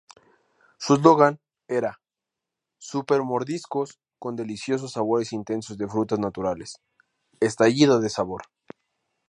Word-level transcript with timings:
Su 0.79 0.95
eslogan 0.95 1.39
era 1.67 2.01
"Super 2.79 3.21
mordiscos 3.21 3.99
con 4.17 4.35
deliciosos 4.35 4.93
sabores 4.93 5.31
intensos 5.31 5.77
de 5.77 5.87
frutas 5.87 6.17
naturales"..."¡Estallido 6.17 7.99
de 7.99 8.09
sabor!! 8.09 8.41